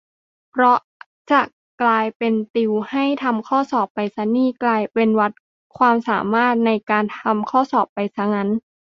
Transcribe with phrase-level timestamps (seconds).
[0.49, 0.77] เพราะ
[1.31, 1.41] จะ
[1.81, 5.31] กลายเป็นติวให้ทำข้อสอบไปซะนี่ กลายเป็นวัด
[5.77, 8.49] ความสามารถในการทำข้อสอบไปซะงั้น